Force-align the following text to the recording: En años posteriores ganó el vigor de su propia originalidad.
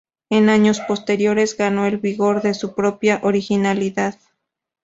En 0.31 0.49
años 0.49 0.79
posteriores 0.79 1.55
ganó 1.55 1.85
el 1.85 1.99
vigor 1.99 2.41
de 2.41 2.55
su 2.55 2.73
propia 2.73 3.19
originalidad. 3.21 4.15